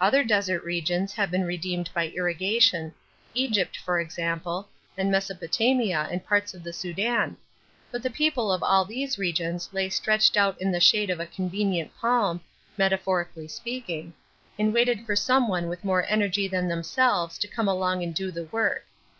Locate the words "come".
17.48-17.66